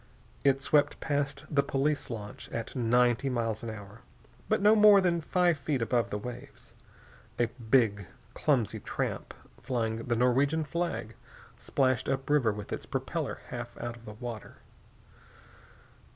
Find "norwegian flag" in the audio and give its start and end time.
10.15-11.13